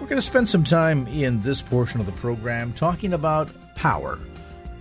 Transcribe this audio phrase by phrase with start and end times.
[0.00, 4.18] We're going to spend some time in this portion of the program talking about power.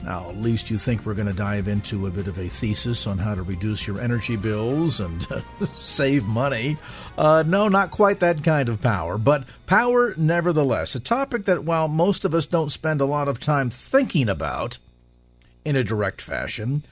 [0.03, 3.07] Now, at least you think we're going to dive into a bit of a thesis
[3.07, 5.25] on how to reduce your energy bills and
[5.73, 6.77] save money.
[7.17, 10.95] Uh, no, not quite that kind of power, but power nevertheless.
[10.95, 14.77] A topic that, while most of us don't spend a lot of time thinking about
[15.63, 16.83] in a direct fashion,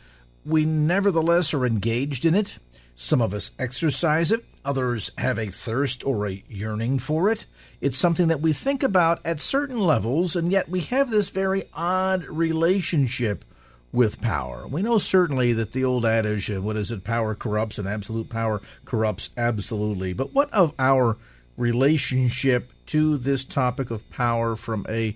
[0.45, 2.57] we nevertheless are engaged in it.
[2.95, 7.45] Some of us exercise it, others have a thirst or a yearning for it.
[7.81, 11.63] It's something that we think about at certain levels, and yet we have this very
[11.73, 13.43] odd relationship
[13.91, 14.67] with power.
[14.67, 18.61] We know certainly that the old adage, what is it, power corrupts and absolute power
[18.85, 20.13] corrupts absolutely.
[20.13, 21.17] But what of our
[21.57, 25.15] relationship to this topic of power from a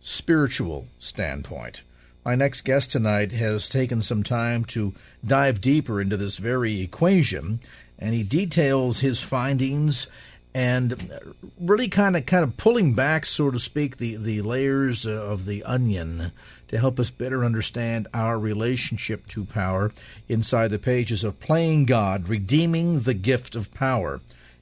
[0.00, 1.82] spiritual standpoint?
[2.24, 4.92] My next guest tonight has taken some time to
[5.26, 7.60] dive deeper into this very equation,
[7.98, 10.06] and he details his findings
[10.52, 11.18] and
[11.58, 15.46] really kind of kind of pulling back, so to speak, the the layers uh, of
[15.46, 16.32] the onion
[16.68, 19.90] to help us better understand our relationship to power
[20.28, 24.20] inside the pages of Playing God, Redeeming the Gift of Power.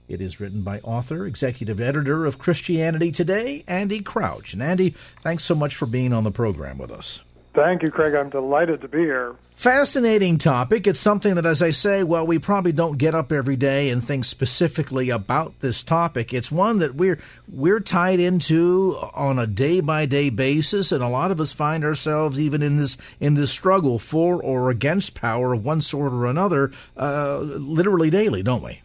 [0.09, 4.53] It is written by author, executive editor of Christianity Today, Andy Crouch.
[4.53, 7.21] And Andy, thanks so much for being on the program with us.
[7.59, 8.15] Thank you, Craig.
[8.15, 9.35] I'm delighted to be here.
[9.57, 10.87] Fascinating topic.
[10.87, 14.03] It's something that, as I say, well, we probably don't get up every day and
[14.03, 16.33] think specifically about this topic.
[16.33, 21.09] It's one that we're we're tied into on a day by day basis, and a
[21.09, 25.53] lot of us find ourselves even in this in this struggle for or against power
[25.53, 28.83] of one sort or another, uh, literally daily, don't we?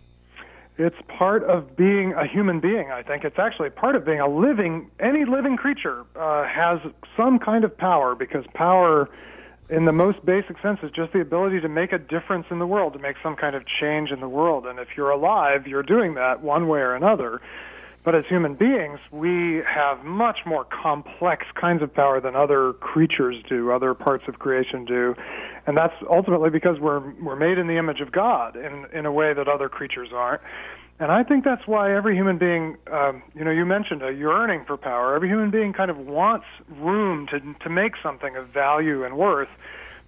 [0.78, 3.24] It's part of being a human being, I think.
[3.24, 6.80] It's actually part of being a living, any living creature uh, has
[7.16, 9.08] some kind of power because power,
[9.70, 12.66] in the most basic sense, is just the ability to make a difference in the
[12.66, 14.66] world, to make some kind of change in the world.
[14.66, 17.40] And if you're alive, you're doing that one way or another.
[18.04, 23.38] But as human beings, we have much more complex kinds of power than other creatures
[23.48, 25.16] do, other parts of creation do.
[25.66, 29.12] And that's ultimately because we're, we're made in the image of God in, in a
[29.12, 30.42] way that other creatures aren't.
[31.00, 34.64] And I think that's why every human being, um, you know, you mentioned a yearning
[34.68, 35.16] for power.
[35.16, 39.50] Every human being kind of wants room to, to make something of value and worth.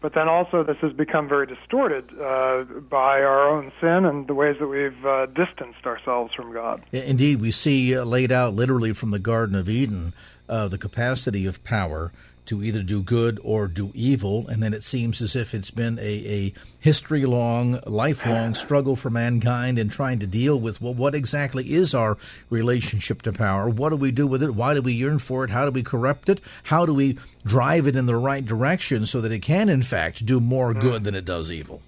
[0.02, 4.36] But then also, this has become very distorted uh, by our own sin and the
[4.36, 6.84] ways that we've uh, distanced ourselves from God.
[6.92, 10.14] Indeed, we see uh, laid out literally from the Garden of Eden
[10.48, 12.12] uh, the capacity of power
[12.46, 15.98] to either do good or do evil, and then it seems as if it's been
[16.00, 21.16] a, a history long, lifelong struggle for mankind in trying to deal with well, what
[21.16, 22.18] exactly is our
[22.50, 23.70] relationship to power?
[23.70, 24.56] What do we do with it?
[24.56, 25.50] Why do we yearn for it?
[25.50, 26.42] How do we corrupt it?
[26.64, 30.26] How do we drive it in the right direction so that it can, in fact,
[30.26, 30.80] do more hmm.
[30.80, 31.82] good than it does evil?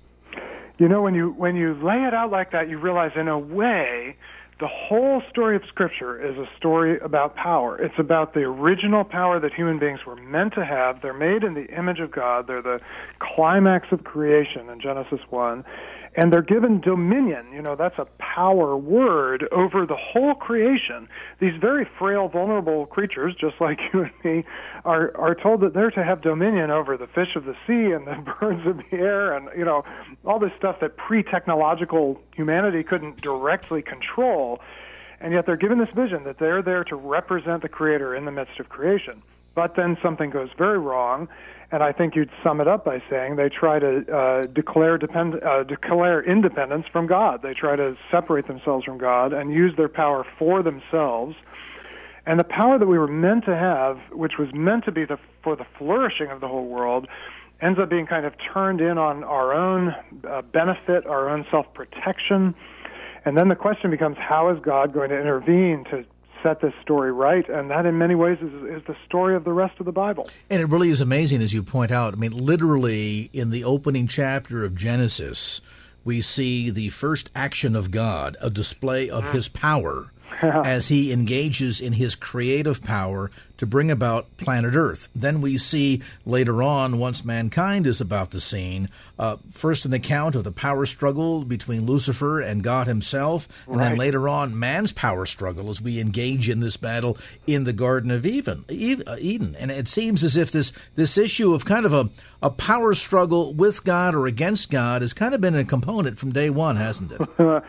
[0.78, 3.40] You know, when you when you lay it out like that, you realize, in a
[3.40, 4.16] way,
[4.60, 7.78] the whole story of Scripture is a story about power.
[7.80, 11.02] It's about the original power that human beings were meant to have.
[11.02, 12.48] They're made in the image of God.
[12.48, 12.80] They're the
[13.20, 15.64] climax of creation in Genesis 1
[16.18, 17.46] and they're given dominion.
[17.54, 21.08] You know, that's a power word over the whole creation.
[21.40, 24.44] These very frail, vulnerable creatures, just like you and me,
[24.84, 28.08] are are told that they're to have dominion over the fish of the sea and
[28.08, 29.86] the birds of the air, and you know,
[30.26, 34.60] all this stuff that pre-technological humanity couldn't directly control.
[35.20, 38.32] And yet they're given this vision that they're there to represent the Creator in the
[38.32, 39.24] midst of creation.
[39.58, 41.28] But then something goes very wrong
[41.72, 45.44] and I think you'd sum it up by saying they try to uh, declare depend
[45.44, 47.42] uh, declare independence from God.
[47.42, 51.36] They try to separate themselves from God and use their power for themselves.
[52.28, 55.18] And the power that we were meant to have, which was meant to be the,
[55.44, 57.08] for the flourishing of the whole world,
[57.60, 59.96] ends up being kind of turned in on our own
[60.30, 62.54] uh, benefit, our own self protection.
[63.26, 66.06] And then the question becomes how is God going to intervene to
[66.44, 67.48] set this story right?
[67.50, 70.30] And that, in many ways, is, is the story of the rest of the Bible.
[70.50, 72.14] And it really is amazing, as you point out.
[72.14, 75.62] I mean, literally, in the opening chapter of Genesis,
[76.04, 79.32] we see the first action of God, a display of mm.
[79.34, 85.10] his power as he engages in his creative power to bring about planet Earth.
[85.16, 90.36] Then we see later on, once mankind is about the scene, uh, first an account
[90.36, 93.90] of the power struggle between Lucifer and God himself, and right.
[93.90, 98.12] then later on, man's power struggle as we engage in this battle in the Garden
[98.12, 98.64] of Eden.
[98.70, 99.56] Uh, Eden.
[99.56, 102.10] And it seems as if this, this issue of kind of a,
[102.44, 106.32] a power struggle with God or against God has kind of been a component from
[106.32, 107.22] day one, hasn't it?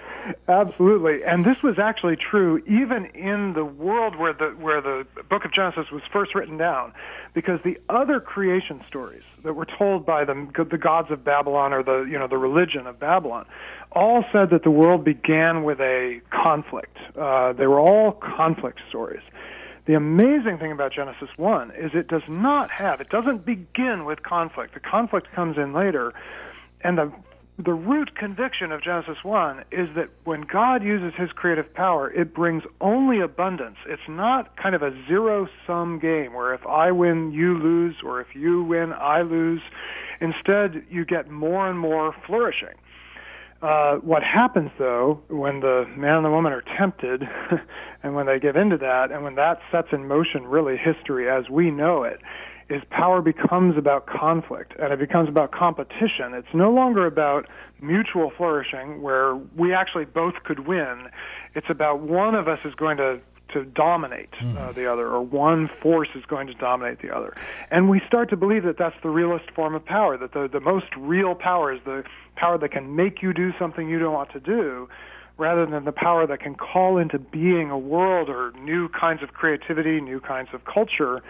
[0.48, 5.44] Absolutely, and this was actually true even in the world where the where the Book
[5.44, 6.92] of Genesis was first written down,
[7.34, 11.82] because the other creation stories that were told by the the gods of Babylon or
[11.82, 13.46] the you know the religion of Babylon,
[13.92, 16.96] all said that the world began with a conflict.
[17.16, 19.22] Uh, they were all conflict stories.
[19.86, 24.22] The amazing thing about Genesis 1 is it does not have, it doesn't begin with
[24.22, 24.74] conflict.
[24.74, 26.12] The conflict comes in later.
[26.82, 27.10] And the
[27.58, 32.32] the root conviction of Genesis 1 is that when God uses his creative power, it
[32.32, 33.76] brings only abundance.
[33.86, 38.20] It's not kind of a zero sum game where if I win, you lose, or
[38.20, 39.60] if you win, I lose.
[40.20, 42.76] Instead, you get more and more flourishing.
[43.60, 47.24] Uh, what happens though when the man and the woman are tempted
[48.04, 51.50] and when they give into that and when that sets in motion really history as
[51.50, 52.20] we know it
[52.68, 56.34] is power becomes about conflict and it becomes about competition.
[56.34, 57.46] It's no longer about
[57.80, 61.08] mutual flourishing where we actually both could win.
[61.54, 63.20] It's about one of us is going to
[63.54, 64.72] to dominate uh, hmm.
[64.78, 67.34] the other, or one force is going to dominate the other.
[67.70, 70.60] And we start to believe that that's the realist form of power, that the, the
[70.60, 72.04] most real power is the
[72.36, 74.86] power that can make you do something you don't want to do,
[75.38, 79.32] rather than the power that can call into being a world or new kinds of
[79.32, 81.22] creativity, new kinds of culture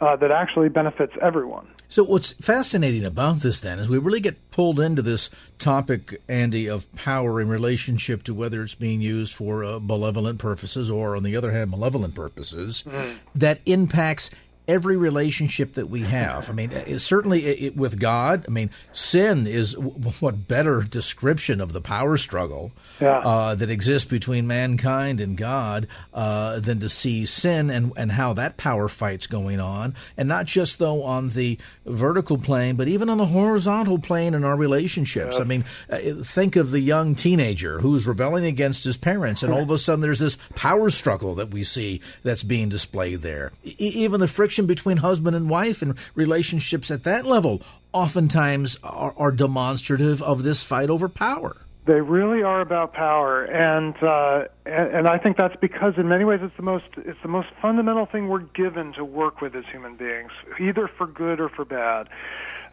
[0.00, 1.66] uh, that actually benefits everyone.
[1.88, 6.68] So, what's fascinating about this then is we really get pulled into this topic, Andy,
[6.68, 11.22] of power in relationship to whether it's being used for uh, malevolent purposes or, on
[11.22, 13.16] the other hand, malevolent purposes mm.
[13.36, 14.30] that impacts
[14.68, 16.50] every relationship that we have.
[16.50, 18.44] I mean, it, certainly it, with God.
[18.48, 23.18] I mean, sin is w- what better description of the power struggle yeah.
[23.18, 28.32] uh, that exists between mankind and God uh, than to see sin and and how
[28.34, 33.08] that power fight's going on, and not just though on the vertical plane, but even
[33.08, 35.36] on the horizontal plane in our relationships.
[35.36, 35.42] Yeah.
[35.42, 39.62] I mean, uh, think of the young teenager who's rebelling against his parents, and all
[39.62, 43.52] of a sudden there's this power struggle that we see that's being displayed there.
[43.64, 47.60] E- even the friction between husband and wife and relationships at that level
[47.92, 51.56] oftentimes are, are demonstrative of this fight over power.
[51.86, 56.24] They really are about power, and, uh, and and I think that's because in many
[56.24, 59.64] ways it's the most it's the most fundamental thing we're given to work with as
[59.70, 62.08] human beings, either for good or for bad.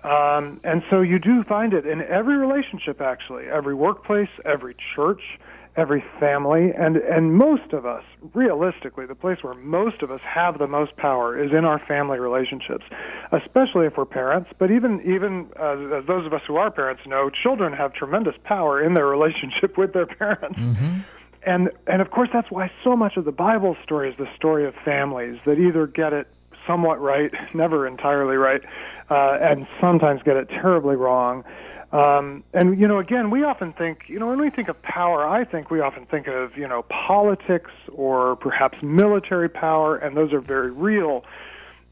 [0.03, 5.21] Um, and so you do find it in every relationship, actually, every workplace, every church,
[5.75, 8.03] every family and and most of us
[8.33, 12.19] realistically the place where most of us have the most power is in our family
[12.19, 12.85] relationships
[13.31, 17.01] especially if we're parents but even even uh, as those of us who are parents
[17.07, 20.99] know children have tremendous power in their relationship with their parents mm-hmm.
[21.43, 24.67] and and of course that's why so much of the bible story is the story
[24.67, 26.27] of families that either get it
[26.67, 28.61] somewhat right never entirely right
[29.09, 31.43] uh, and sometimes get it terribly wrong
[31.93, 35.27] um, and you know, again, we often think, you know, when we think of power,
[35.27, 40.33] I think we often think of, you know, politics or perhaps military power, and those
[40.33, 41.23] are very real.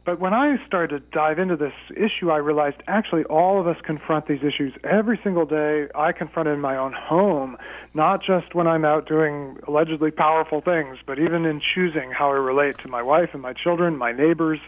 [0.04, 3.78] But when I started to dive into this issue, I realized actually all of us
[3.84, 5.90] confront these issues every single day.
[5.94, 7.56] I confront it in my own home,
[7.94, 12.38] not just when I'm out doing allegedly powerful things, but even in choosing how I
[12.38, 14.60] relate to my wife and my children, my neighbors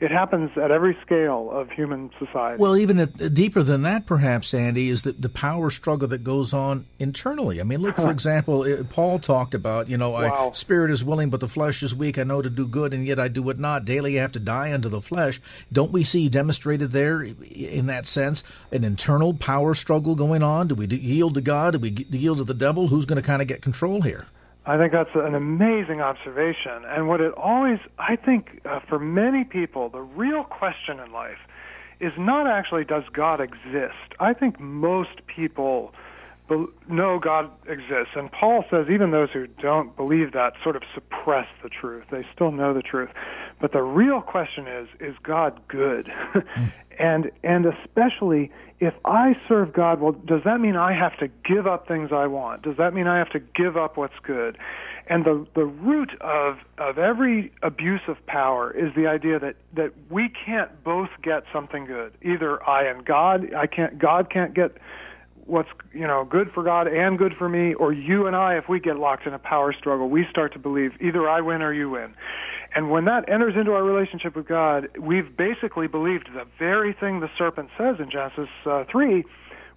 [0.00, 2.60] it happens at every scale of human society.
[2.60, 6.54] Well, even at, deeper than that, perhaps, Andy, is the, the power struggle that goes
[6.54, 7.60] on internally.
[7.60, 10.48] I mean, look, for example, uh, Paul talked about, you know, wow.
[10.48, 12.18] I, spirit is willing, but the flesh is weak.
[12.18, 13.84] I know to do good, and yet I do it not.
[13.84, 15.38] Daily I have to die unto the flesh.
[15.70, 18.42] Don't we see demonstrated there, in that sense,
[18.72, 20.68] an internal power struggle going on?
[20.68, 21.74] Do we yield to God?
[21.74, 22.88] Do we yield to the devil?
[22.88, 24.26] Who's going to kind of get control here?
[24.66, 26.84] I think that's an amazing observation.
[26.86, 31.38] And what it always, I think, uh, for many people, the real question in life
[32.00, 34.14] is not actually does God exist.
[34.18, 35.92] I think most people
[36.48, 38.14] be- know God exists.
[38.16, 42.04] And Paul says even those who don't believe that sort of suppress the truth.
[42.10, 43.10] They still know the truth.
[43.60, 46.12] But the real question is, is God good?
[46.98, 48.50] and and especially
[48.80, 52.26] if I serve God, well, does that mean I have to give up things I
[52.26, 52.62] want?
[52.62, 54.56] Does that mean I have to give up what's good?
[55.06, 59.92] And the the root of of every abuse of power is the idea that that
[60.08, 62.12] we can't both get something good.
[62.22, 64.78] Either I and God, I can't God can't get
[65.44, 68.68] what's you know good for God and good for me, or you and I, if
[68.68, 71.72] we get locked in a power struggle, we start to believe either I win or
[71.74, 72.14] you win.
[72.74, 77.20] And when that enters into our relationship with God, we've basically believed the very thing
[77.20, 79.24] the serpent says in Genesis uh, three,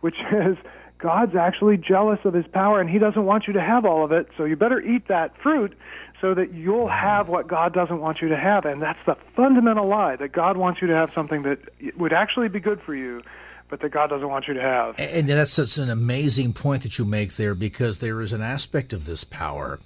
[0.01, 0.57] which is
[0.99, 4.11] God's actually jealous of his power and he doesn't want you to have all of
[4.11, 5.77] it, so you better eat that fruit
[6.21, 8.63] so that you'll have what God doesn't want you to have.
[8.63, 11.59] And that's the fundamental lie that God wants you to have something that
[11.97, 13.21] would actually be good for you
[13.69, 14.99] but that God doesn't want you to have.
[14.99, 18.93] And that's such an amazing point that you make there because there is an aspect
[18.93, 19.79] of this power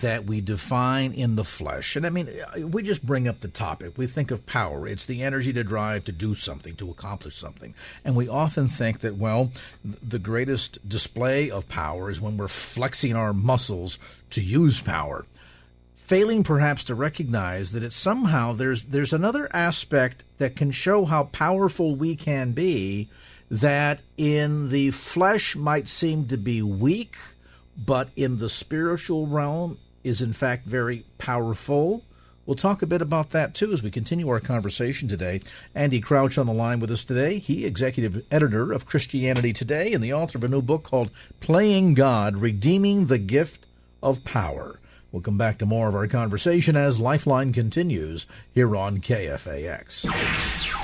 [0.00, 1.94] that we define in the flesh.
[1.94, 3.96] And I mean, we just bring up the topic.
[3.96, 4.88] We think of power.
[4.88, 7.74] It's the energy to drive to do something, to accomplish something.
[8.04, 9.52] And we often think that, well,
[9.84, 13.98] the greatest display of power is when we're flexing our muscles
[14.30, 15.26] to use power.
[15.94, 21.24] Failing perhaps to recognize that it's somehow there's there's another aspect that can show how
[21.24, 23.08] powerful we can be
[23.50, 27.16] that in the flesh might seem to be weak,
[27.76, 32.04] but in the spiritual realm is in fact very powerful.
[32.46, 35.40] We'll talk a bit about that too as we continue our conversation today.
[35.74, 37.38] Andy Crouch on the line with us today.
[37.38, 41.94] He executive editor of Christianity Today and the author of a new book called Playing
[41.94, 43.66] God: Redeeming the Gift
[44.02, 44.78] of Power.
[45.10, 50.83] We'll come back to more of our conversation as Lifeline continues here on KFAX.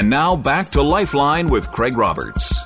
[0.00, 2.58] And now back to Lifeline with Craig Roberts.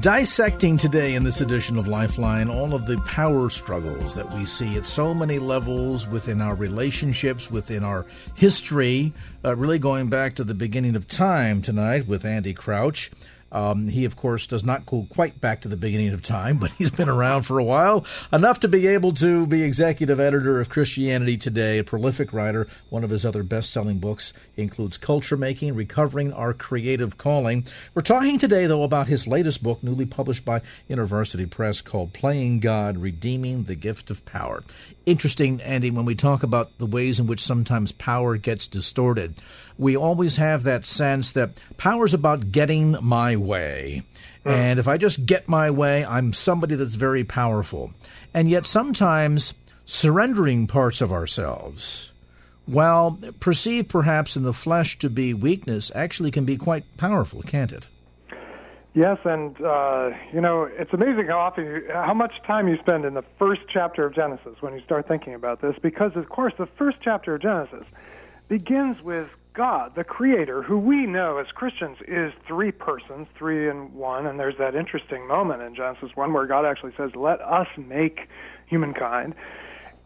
[0.00, 4.76] Dissecting today in this edition of Lifeline all of the power struggles that we see
[4.76, 9.14] at so many levels within our relationships, within our history,
[9.46, 13.10] uh, really going back to the beginning of time tonight with Andy Crouch.
[13.52, 16.72] Um, he, of course, does not go quite back to the beginning of time, but
[16.72, 20.68] he's been around for a while, enough to be able to be executive editor of
[20.68, 22.68] Christianity Today, a prolific writer.
[22.88, 27.66] One of his other best selling books includes Culture Making Recovering Our Creative Calling.
[27.94, 32.60] We're talking today, though, about his latest book, newly published by InterVarsity Press, called Playing
[32.60, 34.62] God Redeeming the Gift of Power.
[35.06, 39.34] Interesting, Andy, when we talk about the ways in which sometimes power gets distorted
[39.80, 44.02] we always have that sense that power is about getting my way.
[44.44, 44.52] Mm.
[44.52, 47.94] And if I just get my way, I'm somebody that's very powerful.
[48.34, 49.54] And yet sometimes
[49.86, 52.10] surrendering parts of ourselves,
[52.66, 57.72] while perceived perhaps in the flesh to be weakness, actually can be quite powerful, can't
[57.72, 57.86] it?
[58.92, 63.04] Yes, and uh, you know it's amazing how often, you, how much time you spend
[63.04, 66.52] in the first chapter of Genesis when you start thinking about this, because of course
[66.58, 67.86] the first chapter of Genesis
[68.48, 73.92] begins with God, the Creator, who we know as Christians is three persons, three in
[73.94, 77.66] one, and there's that interesting moment in Genesis 1 where God actually says, Let us
[77.76, 78.28] make
[78.66, 79.34] humankind.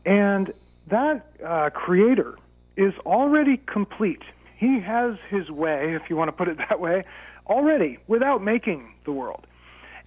[0.07, 0.53] And
[0.89, 2.37] that uh, Creator
[2.77, 4.23] is already complete.
[4.57, 7.05] He has his way, if you want to put it that way,
[7.47, 9.47] already without making the world.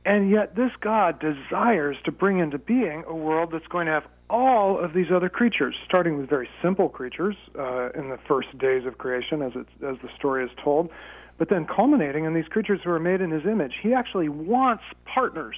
[0.06, 4.06] And yet, this God desires to bring into being a world that's going to have
[4.30, 8.86] all of these other creatures, starting with very simple creatures uh, in the first days
[8.86, 10.90] of creation, as, it, as the story is told,
[11.38, 13.74] but then culminating in these creatures who are made in his image.
[13.82, 15.56] He actually wants partners.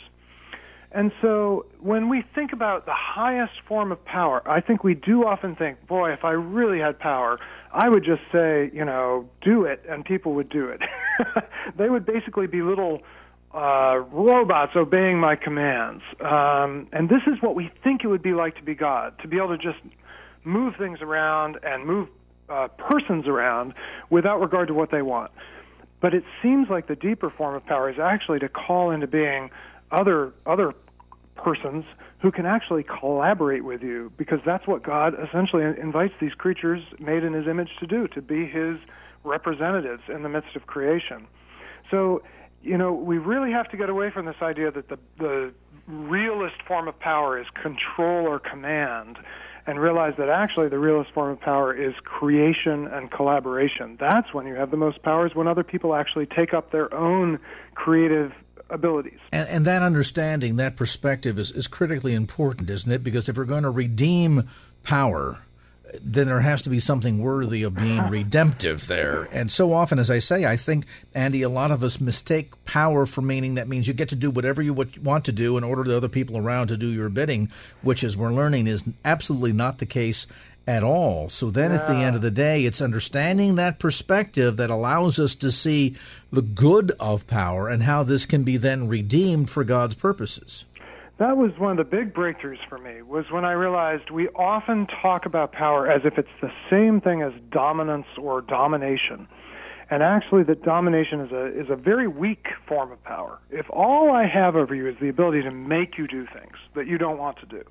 [0.91, 5.23] And so when we think about the highest form of power, I think we do
[5.23, 7.39] often think, boy, if I really had power,
[7.71, 10.81] I would just say, you know, do it, and people would do it.
[11.77, 13.01] they would basically be little
[13.53, 16.03] uh, robots obeying my commands.
[16.21, 19.27] Um, and this is what we think it would be like to be God, to
[19.27, 19.79] be able to just
[20.43, 22.09] move things around and move
[22.49, 23.73] uh, persons around
[24.09, 25.31] without regard to what they want.
[26.01, 29.49] But it seems like the deeper form of power is actually to call into being
[29.91, 30.73] other other
[31.35, 31.85] persons
[32.19, 37.23] who can actually collaborate with you because that's what God essentially invites these creatures made
[37.23, 38.77] in his image to do to be his
[39.23, 41.27] representatives in the midst of creation.
[41.89, 42.21] So
[42.61, 45.53] you know, we really have to get away from this idea that the, the
[45.87, 49.17] realist form of power is control or command
[49.65, 53.97] and realize that actually the realist form of power is creation and collaboration.
[53.99, 57.39] That's when you have the most powers when other people actually take up their own
[57.75, 58.31] creative
[58.69, 59.19] abilities.
[59.31, 63.03] And, and that understanding, that perspective is, is critically important, isn't it?
[63.03, 64.49] Because if we're going to redeem
[64.83, 65.43] power,
[66.01, 68.09] then there has to be something worthy of being uh-huh.
[68.09, 69.27] redemptive there.
[69.31, 73.05] And so often, as I say, I think, Andy, a lot of us mistake power
[73.05, 75.83] for meaning that means you get to do whatever you want to do and order
[75.83, 79.79] the other people around to do your bidding, which, as we're learning, is absolutely not
[79.79, 80.27] the case
[80.67, 81.29] at all.
[81.29, 81.77] So then yeah.
[81.77, 85.95] at the end of the day, it's understanding that perspective that allows us to see
[86.31, 90.65] the good of power and how this can be then redeemed for God's purposes
[91.19, 94.87] that was one of the big breakthroughs for me was when I realized we often
[94.87, 99.27] talk about power as if it's the same thing as dominance or domination.
[99.91, 103.39] And actually that domination is a is a very weak form of power.
[103.49, 106.87] If all I have over you is the ability to make you do things that
[106.87, 107.63] you don't want to do,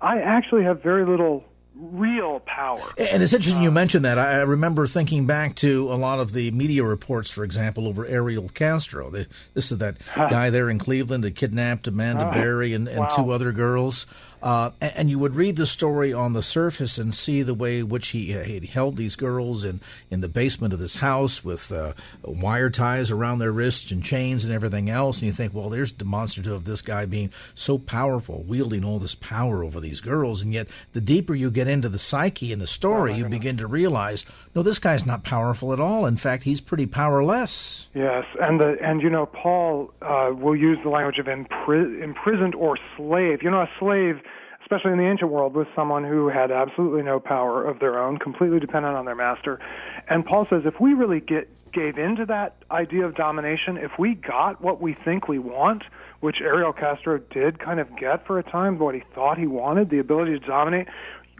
[0.00, 2.92] I actually have very little real power.
[2.96, 4.18] And it's interesting you um, mentioned that.
[4.18, 8.48] I remember thinking back to a lot of the media reports, for example, over Ariel
[8.48, 9.10] Castro.
[9.10, 13.08] This is that guy there in Cleveland that kidnapped Amanda Berry and, and wow.
[13.08, 14.06] two other girls.
[14.44, 17.78] Uh, and, and, you would read the story on the surface and see the way
[17.78, 21.42] in which he, uh, he held these girls in, in the basement of this house
[21.42, 25.16] with uh, wire ties around their wrists and chains and everything else.
[25.16, 29.14] And you think, well, there's demonstrative of this guy being so powerful, wielding all this
[29.14, 30.42] power over these girls.
[30.42, 33.56] And yet, the deeper you get into the psyche and the story, oh, you begin
[33.56, 36.04] to realize, no, this guy's not powerful at all.
[36.04, 37.88] In fact, he's pretty powerless.
[37.94, 42.54] Yes, and the and you know, Paul uh, will use the language of impri- imprisoned
[42.54, 43.42] or slave.
[43.42, 44.20] You know, a slave
[44.64, 48.18] especially in the ancient world, was someone who had absolutely no power of their own,
[48.18, 49.60] completely dependent on their master.
[50.08, 54.14] And Paul says if we really get gave into that idea of domination, if we
[54.14, 55.82] got what we think we want,
[56.20, 59.90] which Ariel Castro did kind of get for a time, what he thought he wanted,
[59.90, 60.86] the ability to dominate,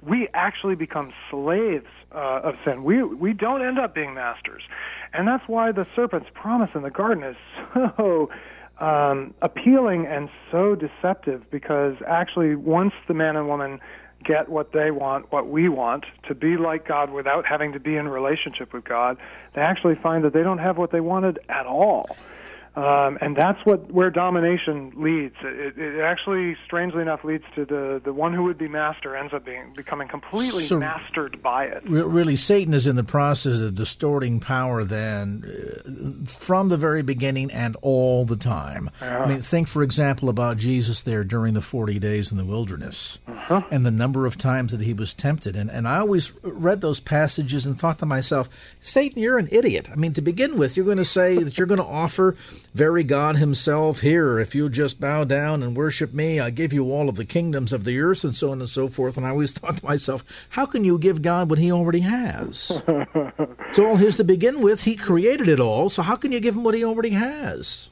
[0.02, 2.84] we actually become slaves uh, of sin.
[2.84, 4.62] We we don't end up being masters,
[5.12, 7.36] and that's why the serpent's promise in the garden is
[7.74, 8.28] so
[8.78, 13.80] um, appealing and so deceptive because actually once the man and woman
[14.24, 17.96] get what they want, what we want, to be like God without having to be
[17.96, 19.18] in relationship with God,
[19.54, 22.16] they actually find that they don't have what they wanted at all.
[22.76, 25.36] Um, and that's what where domination leads.
[25.42, 29.32] It, it, actually, strangely enough, leads to the the one who would be master ends
[29.32, 31.88] up being becoming completely so mastered by it.
[31.88, 37.52] Really, Satan is in the process of distorting power then uh, from the very beginning
[37.52, 38.90] and all the time.
[39.00, 39.20] Yeah.
[39.20, 43.20] I mean, think for example about Jesus there during the forty days in the wilderness,
[43.28, 43.62] uh-huh.
[43.70, 45.54] and the number of times that he was tempted.
[45.54, 48.48] And and I always read those passages and thought to myself,
[48.80, 49.90] Satan, you're an idiot.
[49.92, 52.36] I mean, to begin with, you're going to say that you're going to offer
[52.74, 56.90] very God Himself, Here, if you just bow down and worship me, I give you
[56.90, 59.16] all of the kingdoms of the earth, and so on and so forth.
[59.16, 62.72] And I always thought to myself, how can you give God what He already has?
[62.88, 64.82] it's all His to begin with.
[64.82, 67.88] He created it all, so how can you give Him what He already has?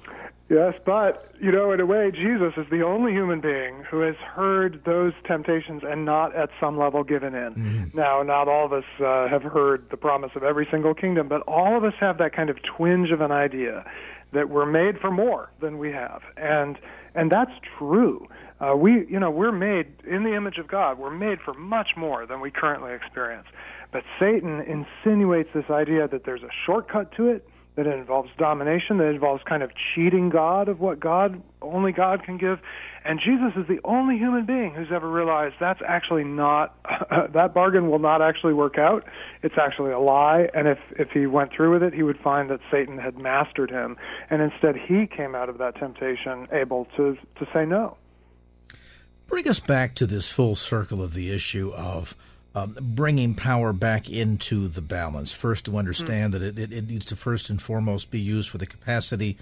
[0.53, 4.17] Yes, but, you know, in a way, Jesus is the only human being who has
[4.17, 7.55] heard those temptations and not at some level given in.
[7.55, 7.97] Mm-hmm.
[7.97, 11.41] Now, not all of us uh, have heard the promise of every single kingdom, but
[11.49, 13.91] all of us have that kind of twinge of an idea
[14.33, 16.79] that we're made for more than we have, and
[17.15, 18.27] and that's true.
[18.61, 20.99] Uh, we, you know, we're made in the image of God.
[20.99, 23.47] We're made for much more than we currently experience.
[23.91, 28.99] But Satan insinuates this idea that there's a shortcut to it, that it involves domination,
[28.99, 32.59] that it involves kind of cheating God of what God only God can give.
[33.05, 36.77] And Jesus is the only human being who's ever realized that's actually not
[37.33, 39.05] that bargain will not actually work out.
[39.43, 40.49] It's actually a lie.
[40.55, 43.71] And if if he went through with it, he would find that Satan had mastered
[43.71, 43.97] him,
[44.31, 47.97] and instead he came out of that temptation able to to say no.
[49.27, 52.15] Bring us back to this full circle of the issue of
[52.55, 55.33] um, bringing power back into the balance.
[55.33, 56.45] First, to understand mm-hmm.
[56.45, 59.37] that it, it, needs to first and foremost be used for the capacity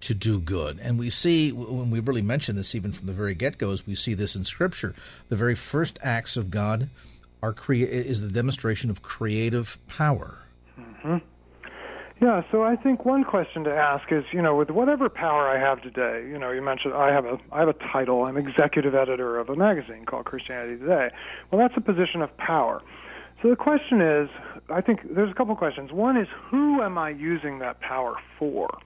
[0.00, 0.78] to do good.
[0.82, 3.94] And we see, when we really mention this even from the very get go, we
[3.94, 4.94] see this in Scripture.
[5.28, 6.88] The very first acts of God
[7.42, 10.38] are crea- is the demonstration of creative power.
[10.78, 11.18] Mm-hmm.
[12.22, 15.58] Yeah, so I think one question to ask is, you know, with whatever power I
[15.58, 18.24] have today, you know, you mentioned I have a I have a title.
[18.24, 21.08] I'm executive editor of a magazine called Christianity Today.
[21.50, 22.82] Well, that's a position of power.
[23.42, 24.28] So the question is,
[24.70, 25.92] I think there's a couple questions.
[25.92, 28.78] One is, who am I using that power for?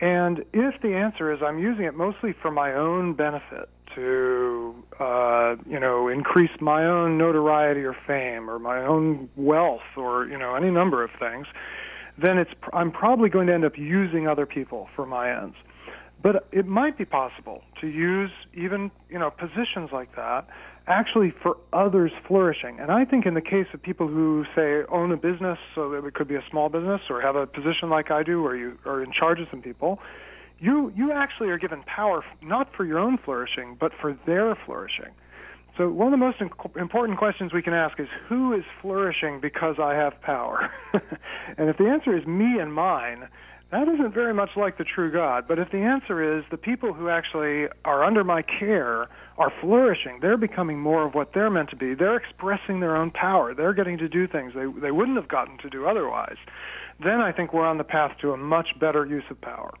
[0.00, 5.56] And if the answer is I'm using it mostly for my own benefit, to uh,
[5.68, 10.54] you know increase my own notoriety or fame or my own wealth or you know
[10.54, 11.46] any number of things,
[12.18, 15.56] then it's I'm probably going to end up using other people for my ends.
[16.22, 20.46] But it might be possible to use even you know positions like that
[20.86, 22.78] actually for others flourishing.
[22.78, 26.04] And I think in the case of people who say own a business, so that
[26.04, 28.78] it could be a small business, or have a position like I do, where you
[28.84, 29.98] are in charge of some people,
[30.58, 35.10] you you actually are given power not for your own flourishing, but for their flourishing
[35.76, 36.40] So one of the most
[36.76, 40.70] important questions we can ask is who is flourishing because I have power?
[41.58, 43.28] and if the answer is me and mine,
[43.72, 45.46] that isn't very much like the true God.
[45.48, 50.20] But if the answer is the people who actually are under my care are flourishing,
[50.22, 51.94] they're becoming more of what they're meant to be.
[51.94, 53.52] They're expressing their own power.
[53.52, 56.36] They're getting to do things they they wouldn't have gotten to do otherwise.
[57.02, 59.74] Then I think we're on the path to a much better use of power.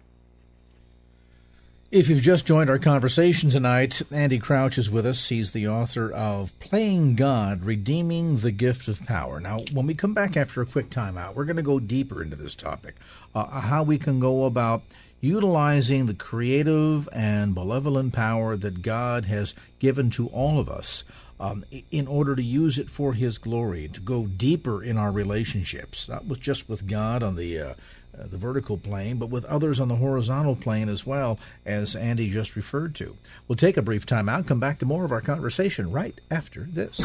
[1.94, 5.28] If you've just joined our conversation tonight, Andy Crouch is with us.
[5.28, 9.38] He's the author of Playing God, Redeeming the Gift of Power.
[9.38, 12.34] Now, when we come back after a quick timeout, we're going to go deeper into
[12.34, 12.96] this topic
[13.32, 14.82] uh, how we can go about
[15.20, 21.04] utilizing the creative and benevolent power that God has given to all of us.
[21.44, 26.08] Um, in order to use it for His glory, to go deeper in our relationships,
[26.08, 27.74] not with just with God on the uh,
[28.18, 32.30] uh, the vertical plane, but with others on the horizontal plane as well, as Andy
[32.30, 33.16] just referred to.
[33.48, 36.64] We'll take a brief time out, come back to more of our conversation right after
[36.64, 37.00] this.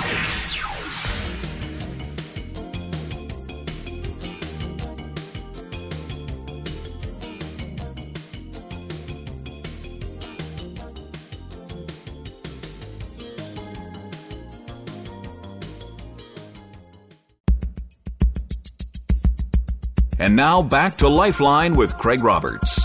[20.39, 22.79] Now back to Lifeline with Craig Roberts.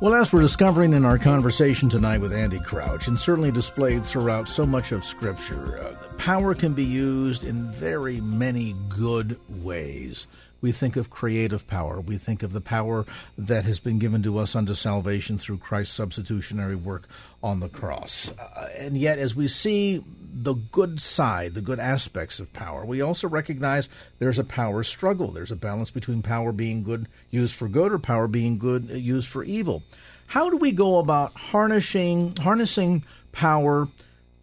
[0.00, 4.48] Well, as we're discovering in our conversation tonight with Andy Crouch, and certainly displayed throughout
[4.48, 10.28] so much of Scripture, uh, power can be used in very many good ways.
[10.62, 12.00] We think of creative power.
[12.00, 13.04] We think of the power
[13.36, 17.08] that has been given to us unto salvation through Christ's substitutionary work
[17.42, 18.30] on the cross.
[18.38, 23.02] Uh, and yet, as we see the good side, the good aspects of power, we
[23.02, 23.88] also recognize
[24.20, 25.32] there's a power struggle.
[25.32, 28.94] There's a balance between power being good used for good or power being good uh,
[28.94, 29.82] used for evil.
[30.28, 33.88] How do we go about harnessing harnessing power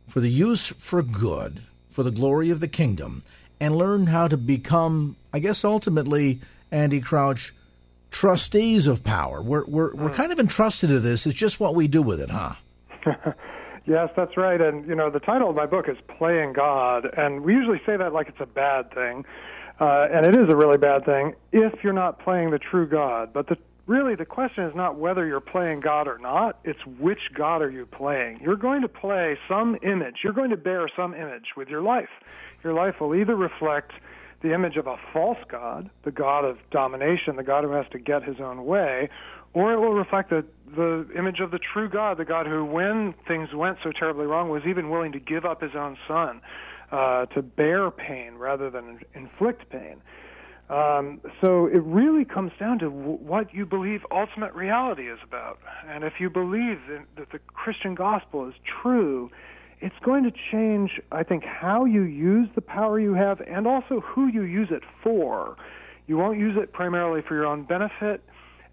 [0.10, 3.24] for the use for good, for the glory of the kingdom?
[3.60, 7.54] and learn how to become, I guess, ultimately, Andy Crouch,
[8.12, 9.42] trustees of power.
[9.42, 10.16] We're we're we're hmm.
[10.16, 11.26] kind of entrusted to this.
[11.26, 12.54] It's just what we do with it, huh?
[13.86, 14.60] yes, that's right.
[14.60, 17.98] And you know, the title of my book is "Playing God," and we usually say
[17.98, 19.26] that like it's a bad thing,
[19.80, 23.32] uh, and it is a really bad thing if you're not playing the true God.
[23.34, 27.20] But the really the question is not whether you're playing God or not, it's which
[27.34, 28.40] God are you playing.
[28.42, 30.18] You're going to play some image.
[30.24, 32.10] You're going to bear some image with your life
[32.64, 33.92] your life will either reflect
[34.42, 38.00] the image of a false God, the God of domination, the God who has to
[38.00, 39.10] get his own way,
[39.54, 43.14] or it will reflect the, the image of the true God, the God who, when
[43.28, 46.42] things went so terribly wrong, was even willing to give up his own son
[46.92, 50.02] uh, to bear pain rather than inflict pain.
[50.70, 55.60] Um, so it really comes down to w- what you believe ultimate reality is about.
[55.88, 56.80] And if you believe
[57.18, 59.32] that the Christian gospel is true,
[59.82, 64.02] it's going to change, I think, how you use the power you have and also
[64.02, 65.56] who you use it for.
[66.08, 68.22] You won't use it primarily for your own benefit,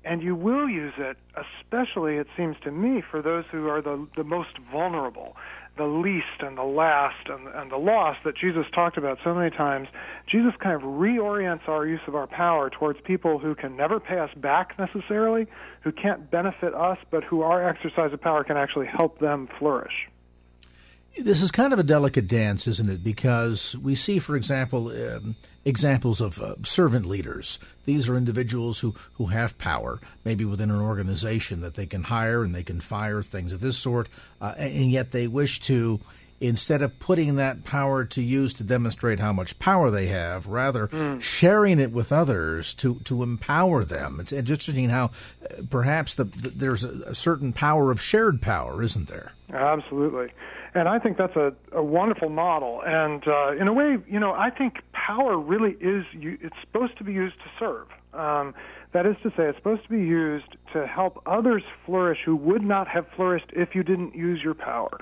[0.05, 4.07] and you will use it, especially, it seems to me, for those who are the,
[4.17, 5.37] the most vulnerable,
[5.77, 9.51] the least and the last and, and the lost that Jesus talked about so many
[9.51, 9.89] times.
[10.27, 14.19] Jesus kind of reorients our use of our power towards people who can never pay
[14.19, 15.47] us back necessarily,
[15.83, 20.09] who can't benefit us, but who our exercise of power can actually help them flourish.
[21.19, 23.03] This is kind of a delicate dance, isn't it?
[23.03, 27.59] Because we see, for example, um, examples of uh, servant leaders.
[27.87, 32.45] These are individuals who, who have power, maybe within an organization that they can hire
[32.45, 34.09] and they can fire, things of this sort,
[34.41, 36.01] uh, and yet they wish to,
[36.41, 40.87] instead of putting that power to use to demonstrate how much power they have, rather
[40.89, 41.21] mm.
[41.21, 44.21] sharing it with others to, to empower them.
[44.21, 45.07] It's interesting how
[45.43, 49.33] uh, perhaps the, the, there's a, a certain power of shared power, isn't there?
[49.53, 50.31] Absolutely.
[50.77, 52.83] And I think that's a, a wonderful model.
[52.85, 57.05] And uh, in a way, you know, I think power really is, it's supposed to
[57.05, 57.87] be used to serve.
[58.13, 58.55] Um,
[58.93, 62.63] that is to say, it's supposed to be used to help others flourish who would
[62.63, 64.99] not have flourished if you didn't use your power.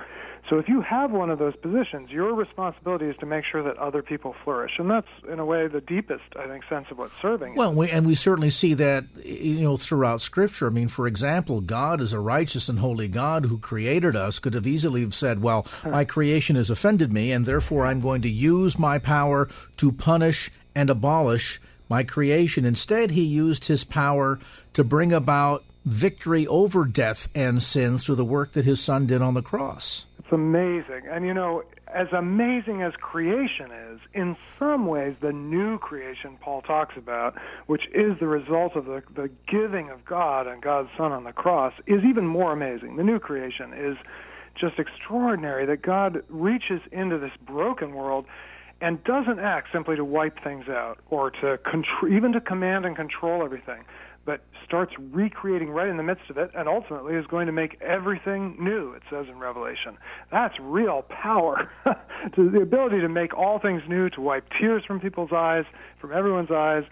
[0.48, 3.78] So if you have one of those positions, your responsibility is to make sure that
[3.78, 7.11] other people flourish, and that's in a way the deepest, I think, sense of what
[7.22, 7.54] serving.
[7.54, 10.66] Well, we, and we certainly see that you know throughout Scripture.
[10.66, 14.38] I mean, for example, God is a righteous and holy God who created us.
[14.38, 18.20] Could have easily have said, "Well, my creation has offended me, and therefore I'm going
[18.22, 22.64] to use my power to punish and abolish." My creation.
[22.64, 24.38] Instead, he used his power
[24.72, 29.20] to bring about victory over death and sin through the work that his son did
[29.20, 30.07] on the cross.
[30.34, 31.06] Amazing.
[31.08, 36.60] And you know, as amazing as creation is, in some ways, the new creation Paul
[36.62, 41.12] talks about, which is the result of the, the giving of God and God's Son
[41.12, 42.96] on the cross, is even more amazing.
[42.96, 43.96] The new creation is
[44.56, 48.24] just extraordinary that God reaches into this broken world
[48.80, 52.96] and doesn't act simply to wipe things out or to control, even to command and
[52.96, 53.84] control everything,
[54.24, 57.80] but starts recreating right in the midst of it and ultimately is going to make
[57.80, 59.96] everything new, it says in Revelation.
[60.30, 61.70] That's real power.
[62.34, 65.64] to the ability to make all things new, to wipe tears from people's eyes,
[66.00, 66.84] from everyone's eyes.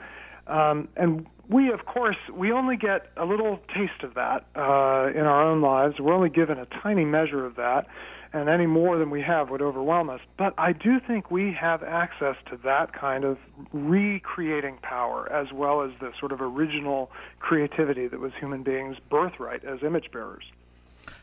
[0.47, 5.25] Um, and we, of course, we only get a little taste of that uh, in
[5.25, 5.99] our own lives.
[5.99, 7.87] We're only given a tiny measure of that
[8.33, 10.21] and any more than we have would overwhelm us.
[10.37, 13.39] But I do think we have access to that kind of
[13.73, 19.65] recreating power as well as the sort of original creativity that was human beings' birthright
[19.65, 20.45] as image bearers.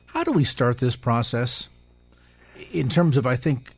[0.08, 1.70] How do we start this process?
[2.72, 3.74] In terms of, I think,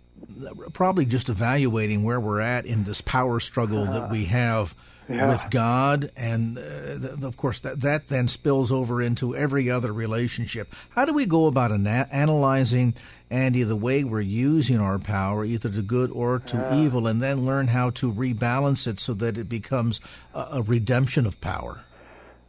[0.73, 4.75] probably just evaluating where we're at in this power struggle uh, that we have
[5.09, 5.27] yeah.
[5.27, 10.73] with God, and uh, of course that that then spills over into every other relationship.
[10.91, 12.93] How do we go about ana- analyzing,
[13.31, 17.45] Andy, the way we're using our power, either to good or to evil, and then
[17.45, 20.01] learn how to rebalance it so that it becomes
[20.35, 21.85] a, a redemption of power?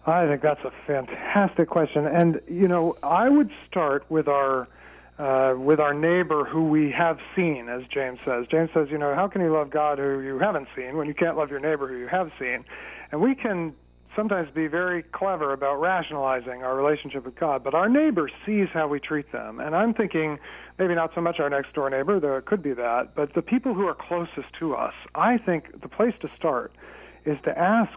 [0.05, 4.67] I think that's a fantastic question, and you know I would start with our
[5.19, 8.47] uh, with our neighbor who we have seen, as James says.
[8.51, 11.15] James says, you know, how can you love God who you haven't seen when you
[11.15, 12.65] can't love your neighbor who you have seen?
[13.13, 13.75] And we can
[14.15, 18.89] sometimes be very clever about rationalizing our relationship with God, but our neighbor sees how
[18.89, 19.61] we treat them.
[19.61, 20.39] And I'm thinking
[20.79, 23.43] maybe not so much our next door neighbor, though it could be that, but the
[23.43, 24.95] people who are closest to us.
[25.15, 26.73] I think the place to start
[27.25, 27.93] is to ask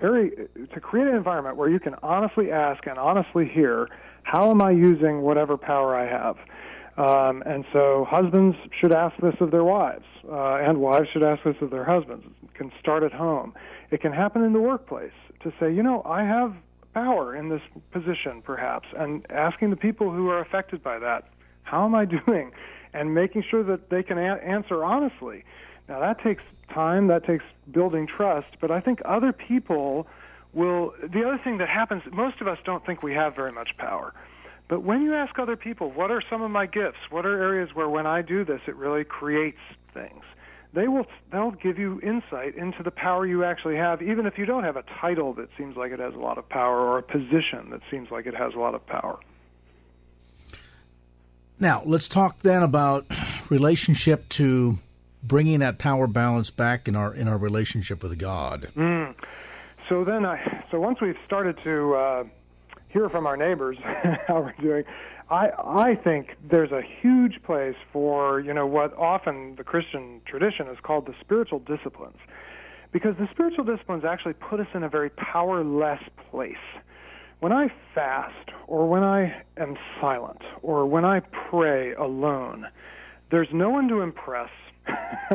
[0.00, 0.30] very
[0.72, 3.88] to create an environment where you can honestly ask and honestly hear
[4.22, 6.36] how am I using whatever power I have?
[6.98, 11.44] Um, and so husbands should ask this of their wives, uh, and wives should ask
[11.44, 12.26] this of their husbands.
[12.42, 13.54] It can start at home.
[13.90, 16.54] It can happen in the workplace to say, you know, I have
[16.94, 21.28] power in this position, perhaps, and asking the people who are affected by that,
[21.62, 22.52] how am I doing?
[22.92, 25.44] And making sure that they can a- answer honestly.
[25.88, 30.06] Now, that takes time, that takes building trust, but I think other people
[30.52, 30.92] will.
[31.02, 34.12] The other thing that happens, most of us don't think we have very much power.
[34.68, 36.98] But when you ask other people, what are some of my gifts?
[37.08, 39.60] What are areas where when I do this, it really creates
[39.94, 40.22] things?
[40.74, 44.44] They will they'll give you insight into the power you actually have, even if you
[44.44, 47.02] don't have a title that seems like it has a lot of power or a
[47.02, 49.18] position that seems like it has a lot of power.
[51.58, 53.06] Now, let's talk then about
[53.50, 54.78] relationship to
[55.22, 58.68] bringing that power balance back in our in our relationship with God.
[58.76, 59.14] Mm.
[59.88, 62.24] So then, I so once we've started to uh,
[62.88, 63.76] hear from our neighbors
[64.26, 64.84] how we're doing.
[65.30, 70.68] I I think there's a huge place for you know what often the Christian tradition
[70.68, 72.16] is called the spiritual disciplines,
[72.92, 76.56] because the spiritual disciplines actually put us in a very powerless place.
[77.40, 82.66] When I fast, or when I am silent, or when I pray alone,
[83.30, 84.50] there's no one to impress.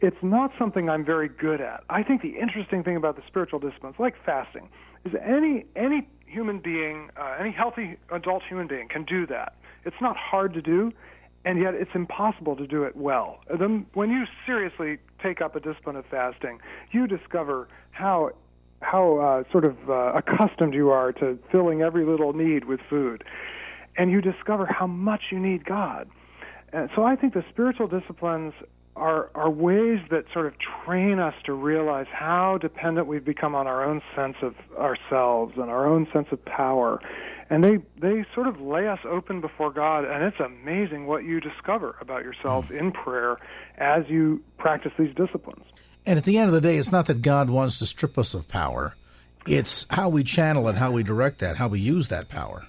[0.00, 1.82] it's not something I'm very good at.
[1.88, 4.68] I think the interesting thing about the spiritual disciplines, like fasting,
[5.04, 9.54] is any any human being, uh, any healthy adult human being can do that.
[9.84, 10.92] It's not hard to do,
[11.44, 13.40] and yet it's impossible to do it well.
[13.58, 16.60] Then, when you seriously take up a discipline of fasting,
[16.92, 18.32] you discover how
[18.82, 23.24] how uh, sort of uh, accustomed you are to filling every little need with food,
[23.96, 26.08] and you discover how much you need God.
[26.72, 28.54] And so I think the spiritual disciplines
[28.96, 33.66] are are ways that sort of train us to realize how dependent we've become on
[33.66, 37.00] our own sense of ourselves and our own sense of power.
[37.48, 41.40] And they they sort of lay us open before God and it's amazing what you
[41.40, 42.76] discover about yourself hmm.
[42.76, 43.38] in prayer
[43.78, 45.64] as you practice these disciplines.
[46.06, 48.34] And at the end of the day, it's not that God wants to strip us
[48.34, 48.96] of power.
[49.46, 52.66] It's how we channel it, how we direct that, how we use that power.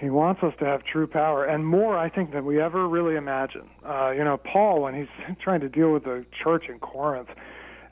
[0.00, 3.16] He wants us to have true power and more, I think, than we ever really
[3.16, 3.68] imagine.
[3.86, 7.28] Uh, you know, Paul, when he's trying to deal with the church in Corinth,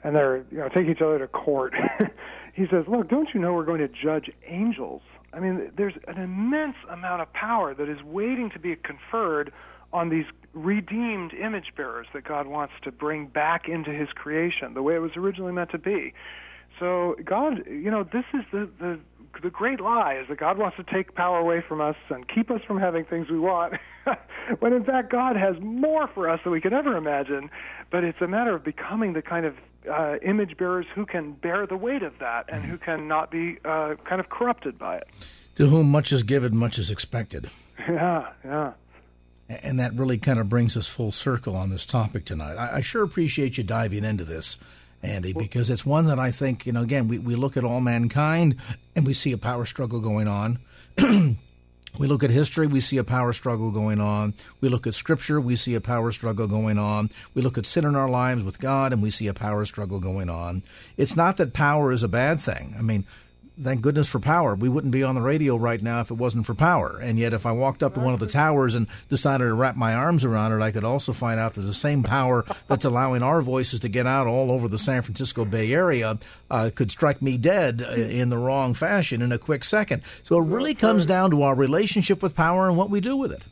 [0.03, 1.75] and they're you know taking each other to court,
[2.53, 5.01] he says, "Look, don't you know we're going to judge angels?
[5.33, 9.53] I mean, there's an immense amount of power that is waiting to be conferred
[9.93, 14.81] on these redeemed image bearers that God wants to bring back into His creation, the
[14.81, 16.13] way it was originally meant to be."
[16.79, 18.99] So God, you know, this is the the
[19.41, 22.51] the great lie is that God wants to take power away from us and keep
[22.51, 23.75] us from having things we want,
[24.59, 27.49] when in fact God has more for us than we could ever imagine.
[27.91, 29.55] But it's a matter of becoming the kind of
[29.89, 33.57] uh, image bearers who can bear the weight of that and who can not be
[33.65, 35.07] uh, kind of corrupted by it.
[35.55, 37.49] To whom much is given, much is expected.
[37.87, 38.73] Yeah, yeah.
[39.47, 42.55] And that really kind of brings us full circle on this topic tonight.
[42.55, 44.59] I, I sure appreciate you diving into this.
[45.01, 47.79] Andy, because it's one that I think, you know, again, we, we look at all
[47.79, 48.57] mankind
[48.95, 50.59] and we see a power struggle going on.
[51.97, 54.33] We look at history, we see a power struggle going on.
[54.61, 57.09] We look at scripture, we see a power struggle going on.
[57.33, 59.99] We look at sin in our lives with God, and we see a power struggle
[59.99, 60.63] going on.
[60.97, 62.75] It's not that power is a bad thing.
[62.77, 63.05] I mean,
[63.61, 64.55] thank goodness for power.
[64.55, 66.99] We wouldn't be on the radio right now if it wasn't for power.
[67.01, 69.75] And yet, if I walked up to one of the towers and decided to wrap
[69.75, 73.23] my arms around it, I could also find out that the same power that's allowing
[73.23, 76.17] our voices to get out all over the San Francisco Bay Area
[76.49, 80.03] uh, could strike me dead uh, in the wrong fashion in a quick second.
[80.23, 83.31] So it really comes down to our relationship with power and what we do with
[83.31, 83.43] it.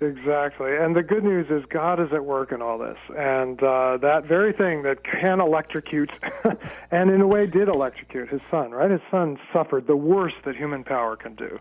[0.00, 0.76] Exactly.
[0.76, 2.98] And the good news is God is at work in all this.
[3.16, 6.10] And uh, that very thing that can electrocute,
[6.92, 8.90] and in a way did electrocute his son, right?
[8.90, 11.58] His son suffered the worst that human power can do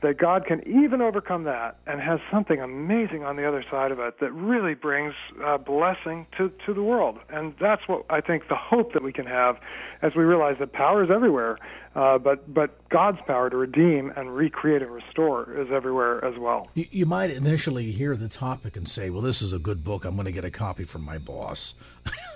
[0.00, 3.98] that God can even overcome that and has something amazing on the other side of
[3.98, 5.12] it that really brings
[5.44, 7.18] uh, blessing to, to the world.
[7.28, 9.58] And that's what I think the hope that we can have
[10.00, 11.58] as we realize that power is everywhere,
[11.96, 16.68] uh, but, but God's power to redeem and recreate and restore is everywhere as well.
[16.74, 20.04] You, you might initially hear the topic and say, well, this is a good book.
[20.04, 21.74] I'm going to get a copy from my boss.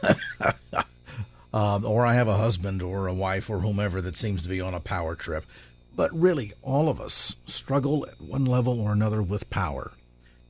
[1.55, 4.61] um, or I have a husband or a wife or whomever that seems to be
[4.61, 5.45] on a power trip.
[5.95, 9.93] But really, all of us struggle at one level or another with power,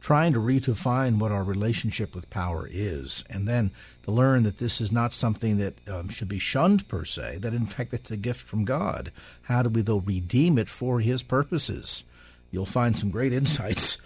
[0.00, 3.72] trying to redefine what our relationship with power is, and then
[4.04, 7.54] to learn that this is not something that um, should be shunned per se, that
[7.54, 9.10] in fact it's a gift from God.
[9.42, 12.04] How do we, though, redeem it for His purposes?
[12.50, 13.98] You'll find some great insights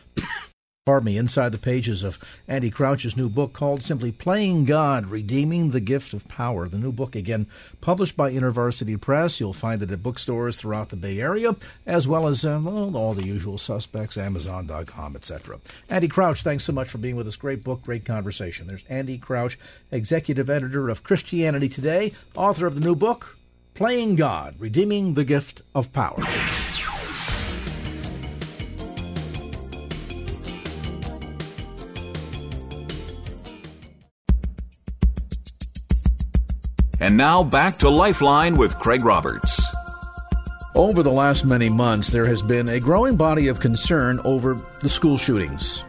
[0.87, 5.72] pardon me, inside the pages of Andy Crouch's new book called simply Playing God, Redeeming
[5.72, 6.68] the Gift of Power.
[6.68, 7.49] The new book, again,
[7.81, 9.40] published by InterVarsity Press.
[9.40, 13.27] You'll find it at bookstores throughout the Bay Area, as well as uh, all the
[13.27, 15.59] usual suspects, Amazon.com, etc.
[15.90, 17.35] Andy Crouch, thanks so much for being with us.
[17.35, 18.68] Great book, great conversation.
[18.68, 19.59] There's Andy Crouch,
[19.90, 23.37] executive editor of Christianity Today, author of the new book,
[23.75, 26.22] Playing God, Redeeming the Gift of Power.
[37.07, 39.64] And now back to Lifeline with Craig Roberts.
[40.75, 44.88] Over the last many months, there has been a growing body of concern over the
[44.88, 45.85] school shootings.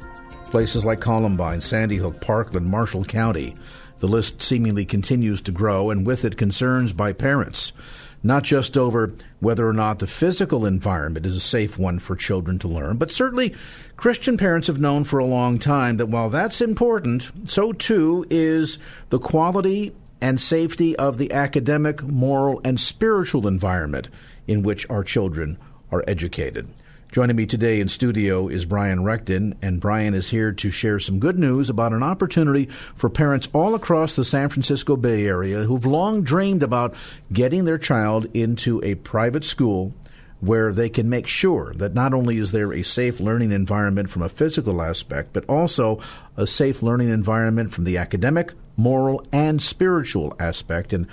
[0.51, 3.55] Places like Columbine, Sandy Hook, Parkland, Marshall County.
[3.97, 7.73] The list seemingly continues to grow, and with it, concerns by parents.
[8.21, 12.59] Not just over whether or not the physical environment is a safe one for children
[12.59, 13.55] to learn, but certainly
[13.95, 18.77] Christian parents have known for a long time that while that's important, so too is
[19.09, 24.09] the quality and safety of the academic, moral, and spiritual environment
[24.47, 25.57] in which our children
[25.91, 26.67] are educated.
[27.09, 31.19] Joining me today in studio is Brian Reckton, and Brian is here to share some
[31.19, 35.85] good news about an opportunity for parents all across the San Francisco Bay Area who've
[35.85, 36.93] long dreamed about
[37.31, 39.93] getting their child into a private school
[40.41, 44.21] where they can make sure that not only is there a safe learning environment from
[44.21, 45.99] a physical aspect, but also
[46.35, 50.93] a safe learning environment from the academic, moral, and spiritual aspect.
[50.93, 51.07] And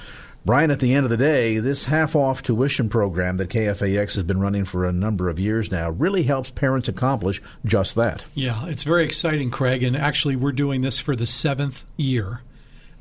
[0.45, 4.23] Brian, at the end of the day, this half off tuition program that KFAX has
[4.25, 8.27] been running for a number of years now really helps parents accomplish just that.
[8.35, 9.83] Yeah, it's very exciting, Craig.
[9.83, 12.43] And actually, we're doing this for the seventh year.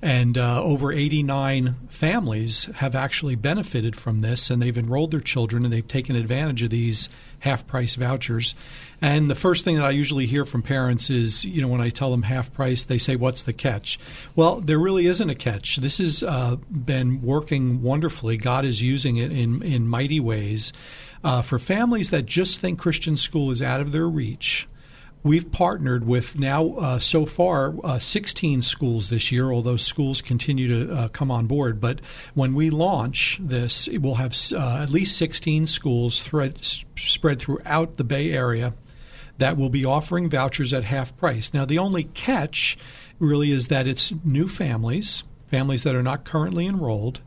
[0.02, 5.64] And uh, over 89 families have actually benefited from this, and they've enrolled their children
[5.64, 7.08] and they've taken advantage of these
[7.44, 8.56] half price vouchers.
[9.02, 11.90] And the first thing that I usually hear from parents is, you know, when I
[11.90, 14.00] tell them half price, they say, What's the catch?
[14.34, 15.76] Well, there really isn't a catch.
[15.76, 18.38] This has uh, been working wonderfully.
[18.38, 20.72] God is using it in, in mighty ways.
[21.22, 24.66] Uh, for families that just think Christian school is out of their reach,
[25.24, 30.68] We've partnered with now uh, so far uh, 16 schools this year, although schools continue
[30.68, 31.80] to uh, come on board.
[31.80, 32.02] But
[32.34, 36.60] when we launch this, we'll have uh, at least 16 schools thread,
[36.98, 38.74] spread throughout the Bay Area
[39.38, 41.54] that will be offering vouchers at half price.
[41.54, 42.78] Now, the only catch
[43.18, 47.22] really is that it's new families, families that are not currently enrolled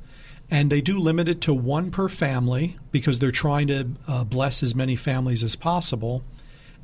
[0.50, 4.62] and they do limit it to one per family because they're trying to uh, bless
[4.62, 6.22] as many families as possible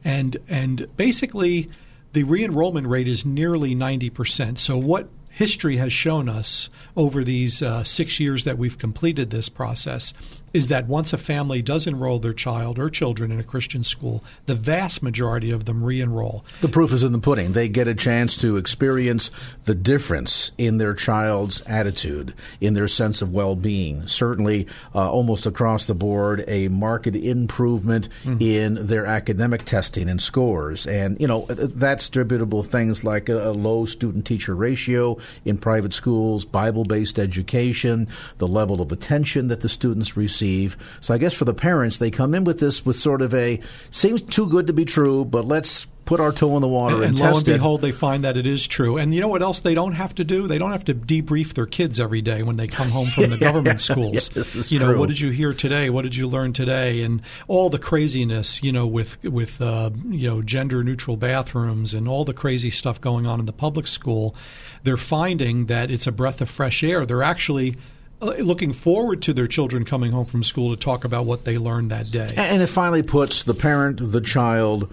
[0.05, 1.69] and and basically
[2.13, 4.59] the re-enrollment rate is nearly 90%.
[4.59, 9.49] So what history has shown us over these uh, six years that we've completed this
[9.49, 10.13] process
[10.53, 14.23] is that once a family does enroll their child or children in a Christian school,
[14.47, 16.45] the vast majority of them re enroll.
[16.61, 17.53] The proof is in the pudding.
[17.53, 19.31] They get a chance to experience
[19.65, 24.07] the difference in their child's attitude, in their sense of well being.
[24.07, 28.41] Certainly, uh, almost across the board, a marked improvement mm-hmm.
[28.41, 30.87] in their academic testing and scores.
[30.87, 35.95] And, you know, that's attributable things like a, a low student teacher ratio in private
[35.95, 40.77] schools, Bible based education, the level of attention that the students receive receive.
[41.01, 43.61] So I guess for the parents, they come in with this with sort of a
[43.91, 47.05] seems too good to be true, but let's put our toe in the water and,
[47.05, 47.53] and, and lo and it.
[47.53, 48.99] behold, they find that it is true.
[48.99, 50.49] And you know what else they don't have to do?
[50.49, 53.37] They don't have to debrief their kids every day when they come home from the
[53.39, 54.31] government schools.
[54.35, 54.99] Yes, you know, true.
[54.99, 55.91] what did you hear today?
[55.91, 57.03] What did you learn today?
[57.03, 62.09] And all the craziness, you know, with with uh, you know gender neutral bathrooms and
[62.09, 64.35] all the crazy stuff going on in the public school.
[64.83, 67.07] They're finding that it's a breath of fresh air.
[67.07, 67.77] They're actually
[68.23, 71.91] looking forward to their children coming home from school to talk about what they learned
[71.91, 72.33] that day.
[72.37, 74.93] And it finally puts the parent, the child,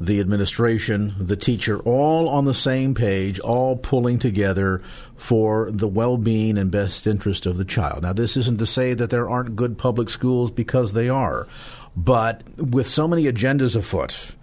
[0.00, 4.82] the administration, the teacher, all on the same page, all pulling together
[5.16, 8.02] for the well being and best interest of the child.
[8.02, 11.46] Now, this isn't to say that there aren't good public schools because they are,
[11.94, 14.34] but with so many agendas afoot,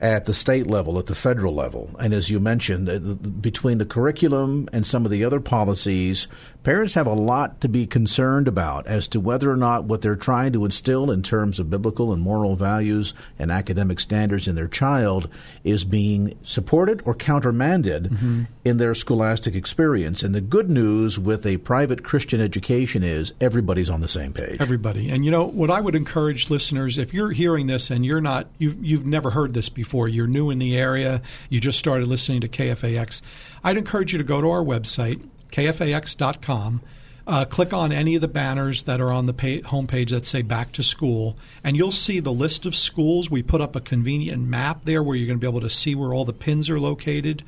[0.00, 1.88] at the state level, at the federal level.
[1.98, 6.28] And as you mentioned, uh, between the curriculum and some of the other policies,
[6.64, 10.16] parents have a lot to be concerned about as to whether or not what they're
[10.16, 14.66] trying to instill in terms of biblical and moral values and academic standards in their
[14.66, 15.28] child
[15.62, 18.42] is being supported or countermanded mm-hmm.
[18.64, 20.22] in their scholastic experience.
[20.22, 24.60] And the good news with a private Christian education is everybody's on the same page.
[24.60, 25.10] everybody.
[25.10, 28.48] And you know what I would encourage listeners if you're hearing this and you're not
[28.58, 32.40] you've you've never heard this before, you're new in the area, you just started listening
[32.40, 33.20] to KFAX,
[33.62, 36.82] I'd encourage you to go to our website kfax.com.
[37.26, 40.42] Uh, click on any of the banners that are on the pa- homepage that say
[40.42, 43.30] back to school, and you'll see the list of schools.
[43.30, 45.94] We put up a convenient map there where you're going to be able to see
[45.94, 47.42] where all the pins are located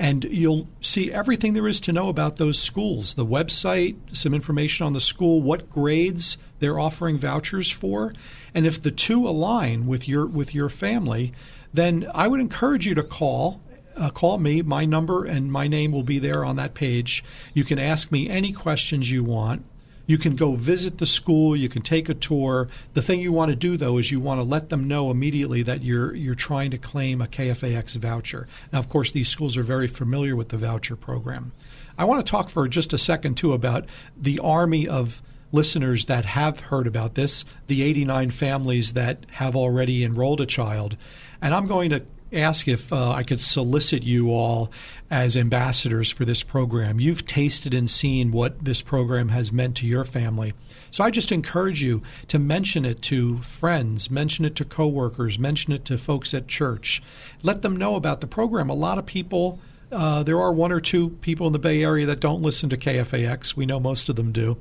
[0.00, 4.86] and you'll see everything there is to know about those schools the website, some information
[4.86, 8.14] on the school, what grades they're offering vouchers for.
[8.54, 11.34] And if the two align with your, with your family,
[11.74, 13.60] then I would encourage you to call.
[14.00, 14.62] Uh, call me.
[14.62, 17.22] My number and my name will be there on that page.
[17.52, 19.62] You can ask me any questions you want.
[20.06, 21.54] You can go visit the school.
[21.54, 22.68] You can take a tour.
[22.94, 25.62] The thing you want to do, though, is you want to let them know immediately
[25.64, 28.48] that you're you're trying to claim a KFAX voucher.
[28.72, 31.52] Now, of course, these schools are very familiar with the voucher program.
[31.98, 33.84] I want to talk for just a second too about
[34.16, 35.20] the army of
[35.52, 40.96] listeners that have heard about this, the 89 families that have already enrolled a child,
[41.42, 44.70] and I'm going to ask if uh, I could solicit you all
[45.10, 47.00] as ambassadors for this program.
[47.00, 50.54] You've tasted and seen what this program has meant to your family.
[50.90, 55.72] So I just encourage you to mention it to friends, mention it to coworkers, mention
[55.72, 57.02] it to folks at church.
[57.42, 58.70] Let them know about the program.
[58.70, 59.60] A lot of people
[59.92, 62.76] uh, there are one or two people in the Bay Area that don't listen to
[62.76, 63.56] KFAX.
[63.56, 64.56] We know most of them do.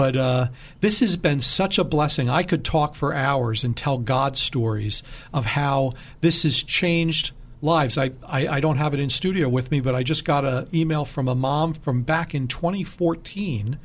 [0.00, 0.48] But uh,
[0.80, 2.30] this has been such a blessing.
[2.30, 5.92] I could talk for hours and tell God stories of how
[6.22, 7.98] this has changed lives.
[7.98, 10.68] I, I, I don't have it in studio with me, but I just got an
[10.72, 13.78] email from a mom from back in 2014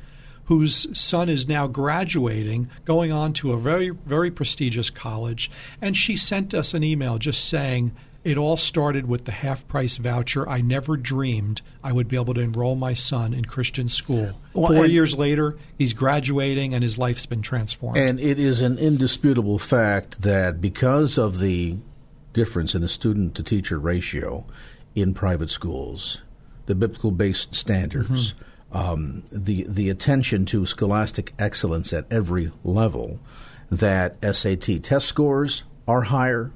[0.46, 5.50] whose son is now graduating, going on to a very, very prestigious college.
[5.82, 7.94] And she sent us an email just saying,
[8.26, 10.48] it all started with the half price voucher.
[10.48, 14.32] I never dreamed I would be able to enroll my son in Christian school.
[14.52, 17.98] Well, Four years later, he's graduating and his life's been transformed.
[17.98, 21.76] And it is an indisputable fact that because of the
[22.32, 24.44] difference in the student to teacher ratio
[24.96, 26.20] in private schools,
[26.66, 28.34] the biblical based standards,
[28.72, 33.20] um, the, the attention to scholastic excellence at every level,
[33.70, 36.50] that SAT test scores are higher.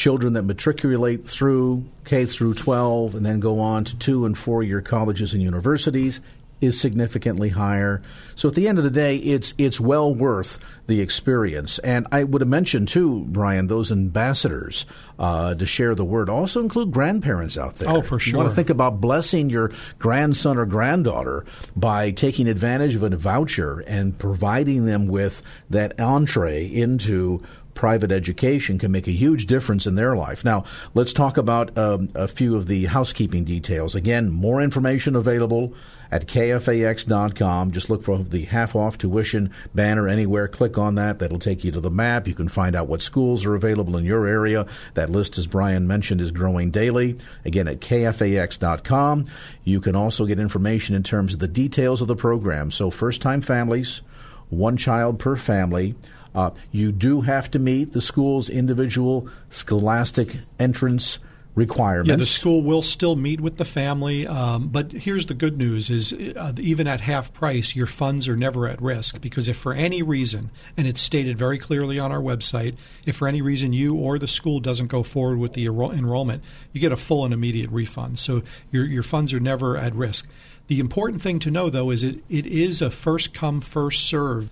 [0.00, 4.62] Children that matriculate through K through 12 and then go on to two and four
[4.62, 6.22] year colleges and universities
[6.62, 8.00] is significantly higher.
[8.34, 11.78] So at the end of the day, it's it's well worth the experience.
[11.80, 14.86] And I would have mentioned too, Brian, those ambassadors
[15.18, 17.90] uh, to share the word also include grandparents out there.
[17.90, 18.32] Oh, for sure.
[18.32, 21.44] You want to think about blessing your grandson or granddaughter
[21.76, 27.42] by taking advantage of a voucher and providing them with that entree into
[27.80, 30.44] private education can make a huge difference in their life.
[30.44, 33.94] Now, let's talk about um, a few of the housekeeping details.
[33.94, 35.72] Again, more information available
[36.10, 37.72] at kfax.com.
[37.72, 40.46] Just look for the half off tuition banner anywhere.
[40.46, 41.20] Click on that.
[41.20, 42.28] That'll take you to the map.
[42.28, 44.66] You can find out what schools are available in your area.
[44.92, 47.16] That list, as Brian mentioned, is growing daily.
[47.46, 49.24] Again, at kfax.com.
[49.64, 52.70] You can also get information in terms of the details of the program.
[52.70, 54.02] So, first time families,
[54.50, 55.94] one child per family.
[56.34, 61.18] Uh, you do have to meet the school's individual scholastic entrance
[61.54, 62.08] requirements.
[62.08, 65.90] Yeah, the school will still meet with the family, um, but here's the good news:
[65.90, 69.72] is uh, even at half price, your funds are never at risk because if for
[69.72, 73.94] any reason, and it's stated very clearly on our website, if for any reason you
[73.94, 77.34] or the school doesn't go forward with the enroll- enrollment, you get a full and
[77.34, 78.18] immediate refund.
[78.18, 80.28] So your your funds are never at risk.
[80.68, 84.50] The important thing to know, though, is it, it is a first come first serve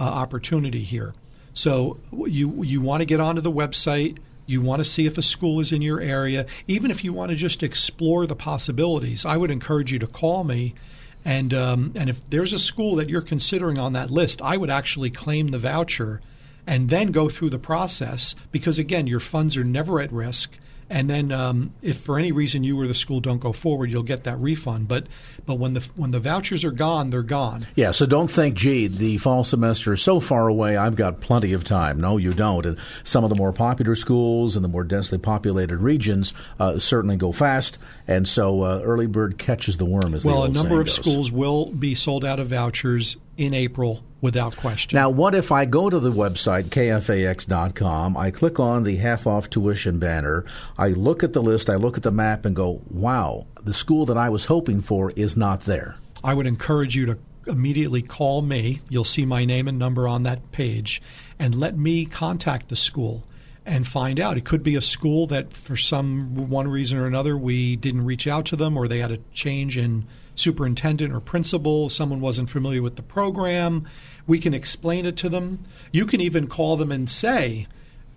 [0.00, 1.12] uh, opportunity here.
[1.52, 4.18] So you you want to get onto the website.
[4.46, 6.46] You want to see if a school is in your area.
[6.66, 10.42] Even if you want to just explore the possibilities, I would encourage you to call
[10.42, 10.74] me.
[11.22, 14.70] And um, and if there's a school that you're considering on that list, I would
[14.70, 16.22] actually claim the voucher
[16.66, 20.56] and then go through the process because again, your funds are never at risk
[20.90, 24.02] and then um, if for any reason you or the school don't go forward, you'll
[24.02, 24.88] get that refund.
[24.88, 25.06] But
[25.46, 27.66] but when the when the vouchers are gone, they're gone.
[27.76, 27.92] Yeah.
[27.92, 30.76] So don't think, gee, the fall semester is so far away.
[30.76, 32.00] I've got plenty of time.
[32.00, 32.66] No, you don't.
[32.66, 37.16] And some of the more popular schools and the more densely populated regions uh, certainly
[37.16, 37.78] go fast.
[38.08, 40.12] And so uh, early bird catches the worm.
[40.14, 40.96] As well, a number of goes.
[40.96, 44.96] schools will be sold out of vouchers in April without question.
[44.96, 49.48] Now, what if I go to the website, kfax.com, I click on the half off
[49.48, 50.44] tuition banner,
[50.76, 54.04] I look at the list, I look at the map, and go, wow, the school
[54.06, 55.96] that I was hoping for is not there?
[56.22, 58.82] I would encourage you to immediately call me.
[58.90, 61.00] You'll see my name and number on that page,
[61.38, 63.24] and let me contact the school
[63.64, 64.36] and find out.
[64.36, 68.26] It could be a school that, for some one reason or another, we didn't reach
[68.26, 70.06] out to them, or they had a change in
[70.40, 73.86] superintendent or principal, someone wasn't familiar with the program.
[74.26, 75.64] We can explain it to them.
[75.92, 77.66] You can even call them and say,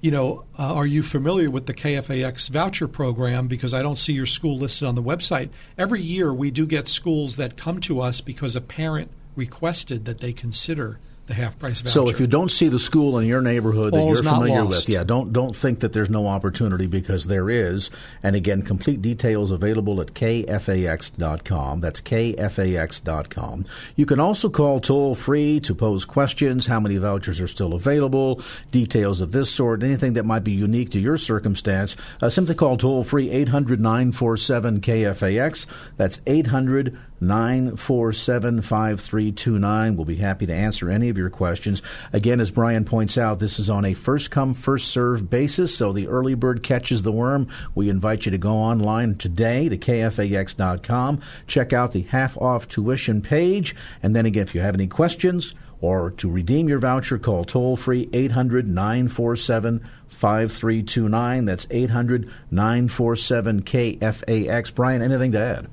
[0.02, 3.48] you know, uh, are you familiar with the KFAX voucher program?
[3.48, 5.50] Because I don't see your school listed on the website.
[5.78, 10.20] Every year we do get schools that come to us because a parent requested that
[10.20, 11.92] they consider the half price voucher.
[11.92, 14.90] So if you don't see the school in your neighborhood that All's you're familiar with,
[14.90, 17.90] yeah, don't don't think that there's no opportunity because there is.
[18.22, 21.80] And again, complete details available at kfax.com.
[21.80, 23.66] That's kfax.com.
[23.96, 28.42] You can also call toll free to pose questions, how many vouchers are still available,
[28.72, 31.96] details of this sort, anything that might be unique to your circumstance.
[32.22, 35.66] Uh, simply call toll free 800 947 KFAX.
[35.98, 36.98] That's 800
[37.28, 39.96] 947 5329.
[39.96, 41.82] We'll be happy to answer any of your questions.
[42.12, 45.92] Again, as Brian points out, this is on a first come, first served basis, so
[45.92, 47.48] the early bird catches the worm.
[47.76, 53.22] We invite you to go online today to kfax.com, check out the half off tuition
[53.22, 55.54] page, and then again, if you have any questions,
[55.84, 61.46] or to redeem your voucher, call toll free 800 947 5329.
[61.46, 64.74] That's 800 947 KFAX.
[64.74, 65.68] Brian, anything to add?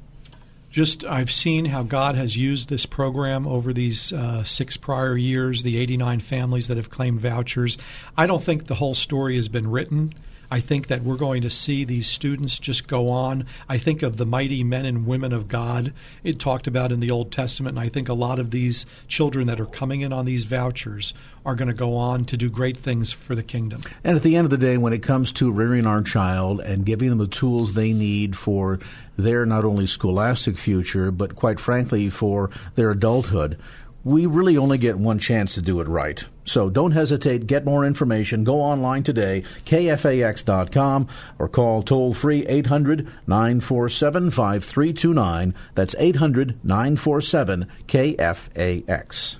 [0.71, 5.63] Just I've seen how God has used this program over these uh, six prior years,
[5.63, 7.77] the 89 families that have claimed vouchers.
[8.17, 10.13] I don't think the whole story has been written.
[10.51, 13.47] I think that we're going to see these students just go on.
[13.69, 15.93] I think of the mighty men and women of God
[16.25, 19.47] it talked about in the Old Testament, and I think a lot of these children
[19.47, 21.15] that are coming in on these vouchers
[21.47, 23.83] are going to go on to do great things for the kingdom.
[24.05, 26.85] And at the end of the day, when it comes to rearing our child and
[26.85, 28.79] giving them the tools they need for
[29.17, 33.59] their not only scholastic future, but quite frankly, for their adulthood,
[34.05, 36.27] we really only get one chance to do it right.
[36.51, 37.47] So don't hesitate.
[37.47, 38.43] Get more information.
[38.43, 41.07] Go online today, kfax.com,
[41.39, 45.55] or call toll free 800 947 5329.
[45.77, 49.40] That's 800 947 KFAX.